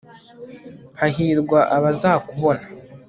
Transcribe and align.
hahirwa 0.99 1.59
abazakubona 1.75 2.65